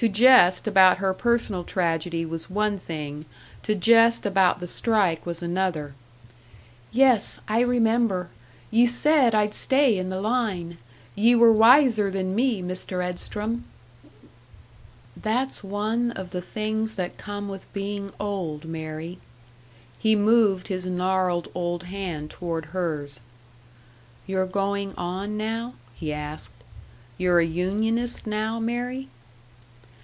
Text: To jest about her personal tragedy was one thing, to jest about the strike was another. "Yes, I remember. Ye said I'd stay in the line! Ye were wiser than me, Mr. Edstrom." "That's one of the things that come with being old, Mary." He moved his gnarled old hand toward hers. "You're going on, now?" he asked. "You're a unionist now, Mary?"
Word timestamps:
To 0.00 0.08
jest 0.08 0.66
about 0.66 0.96
her 0.96 1.12
personal 1.12 1.62
tragedy 1.62 2.24
was 2.24 2.48
one 2.48 2.78
thing, 2.78 3.26
to 3.62 3.74
jest 3.74 4.24
about 4.24 4.58
the 4.58 4.66
strike 4.66 5.26
was 5.26 5.42
another. 5.42 5.94
"Yes, 6.90 7.38
I 7.46 7.60
remember. 7.60 8.30
Ye 8.70 8.86
said 8.86 9.34
I'd 9.34 9.52
stay 9.52 9.98
in 9.98 10.08
the 10.08 10.18
line! 10.22 10.78
Ye 11.14 11.34
were 11.34 11.52
wiser 11.52 12.10
than 12.10 12.34
me, 12.34 12.62
Mr. 12.62 13.04
Edstrom." 13.04 13.64
"That's 15.14 15.62
one 15.62 16.12
of 16.12 16.30
the 16.30 16.40
things 16.40 16.94
that 16.94 17.18
come 17.18 17.48
with 17.50 17.70
being 17.74 18.10
old, 18.18 18.64
Mary." 18.64 19.18
He 19.98 20.16
moved 20.16 20.68
his 20.68 20.86
gnarled 20.86 21.48
old 21.54 21.82
hand 21.82 22.30
toward 22.30 22.64
hers. 22.72 23.20
"You're 24.26 24.46
going 24.46 24.94
on, 24.96 25.36
now?" 25.36 25.74
he 25.94 26.10
asked. 26.10 26.54
"You're 27.18 27.40
a 27.40 27.44
unionist 27.44 28.26
now, 28.26 28.58
Mary?" 28.58 29.08